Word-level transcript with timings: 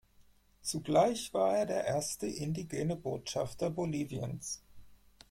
Zugleich 0.63 1.31
war 1.35 1.55
er 1.55 1.67
der 1.67 1.85
erste 1.85 2.25
indigene 2.25 2.95
Botschafter 2.95 3.69
Boliviens. 3.69 4.63